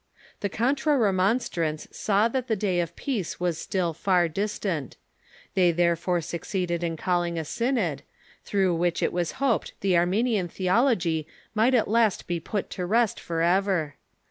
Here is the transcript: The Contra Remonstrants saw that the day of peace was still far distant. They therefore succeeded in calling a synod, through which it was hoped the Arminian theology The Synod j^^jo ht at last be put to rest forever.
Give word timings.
The 0.39 0.49
Contra 0.49 0.97
Remonstrants 0.97 1.87
saw 1.95 2.27
that 2.29 2.47
the 2.47 2.55
day 2.55 2.79
of 2.79 2.95
peace 2.95 3.39
was 3.39 3.59
still 3.59 3.93
far 3.93 4.27
distant. 4.27 4.97
They 5.53 5.69
therefore 5.71 6.21
succeeded 6.21 6.83
in 6.83 6.97
calling 6.97 7.37
a 7.37 7.45
synod, 7.45 8.01
through 8.43 8.73
which 8.77 9.03
it 9.03 9.13
was 9.13 9.33
hoped 9.33 9.73
the 9.81 9.95
Arminian 9.95 10.47
theology 10.47 11.21
The 11.21 11.25
Synod 11.61 11.73
j^^jo 11.73 11.77
ht 11.77 11.81
at 11.81 11.87
last 11.87 12.25
be 12.25 12.39
put 12.39 12.71
to 12.71 12.85
rest 12.87 13.19
forever. 13.19 13.95